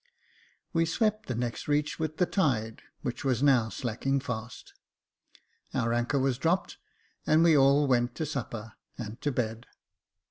We 0.73 0.85
swept 0.87 1.27
the 1.27 1.35
next 1.35 1.67
reach 1.67 1.99
with 1.99 2.17
the 2.17 2.25
tide, 2.25 2.81
which 3.03 3.23
was 3.23 3.43
now 3.43 3.69
slacking 3.69 4.19
fast. 4.19 4.73
Our 5.75 5.93
anchor 5.93 6.17
was 6.17 6.39
dropped, 6.39 6.79
and 7.27 7.43
we 7.43 7.55
all 7.55 7.85
went 7.85 8.15
to 8.15 8.25
supper, 8.25 8.73
and 8.97 9.21
to 9.21 9.31
bed. 9.31 9.67